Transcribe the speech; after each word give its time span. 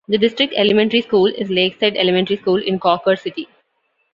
The 0.07 0.17
district 0.17 0.55
elementary 0.57 1.01
school 1.03 1.27
is 1.27 1.51
Lakeside 1.51 1.95
Elementary 1.95 2.35
school 2.37 2.57
in 2.59 2.79
Cawker 2.79 3.15
City. 3.15 3.47